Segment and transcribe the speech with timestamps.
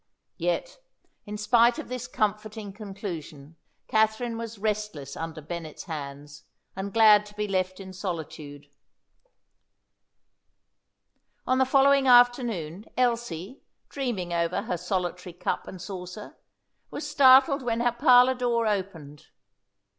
[0.39, 0.79] Yet,
[1.27, 3.55] in spite of this comforting conclusion,
[3.87, 8.65] Katherine was restless under Bennet's hands, and glad to be left in solitude.
[11.45, 16.35] On the following afternoon, Elsie, dreaming over her solitary cup and saucer,
[16.89, 19.27] was startled when her parlour door opened.